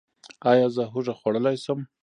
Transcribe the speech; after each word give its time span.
ایا 0.51 0.67
زه 0.75 0.83
هوږه 0.91 1.13
خوړلی 1.19 1.55
شم؟ 1.63 1.79